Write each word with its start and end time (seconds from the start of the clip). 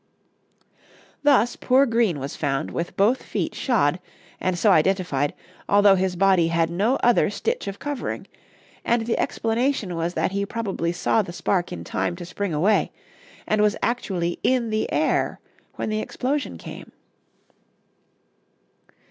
Thus 1.21 1.55
poor 1.55 1.85
Green 1.85 2.17
was 2.19 2.35
found 2.35 2.71
with 2.71 2.97
both 2.97 3.21
feet 3.21 3.53
shod, 3.53 3.99
and 4.39 4.57
so 4.57 4.71
identified, 4.71 5.35
although 5.69 5.93
his 5.93 6.15
body 6.15 6.47
had 6.47 6.71
no 6.71 6.95
other 7.03 7.29
stitch 7.29 7.67
of 7.67 7.77
covering, 7.77 8.25
and 8.83 9.05
the 9.05 9.15
explanation 9.19 9.95
was 9.95 10.15
that 10.15 10.31
he 10.31 10.43
probably 10.43 10.91
saw 10.91 11.21
the 11.21 11.31
spark 11.31 11.71
in 11.71 11.83
time 11.83 12.15
to 12.15 12.25
spring 12.25 12.51
away, 12.51 12.91
and 13.45 13.61
was 13.61 13.77
actually 13.83 14.39
in 14.41 14.71
the 14.71 14.91
air 14.91 15.39
when 15.75 15.89
the 15.91 16.01
explosion 16.01 16.57
came. 16.57 16.91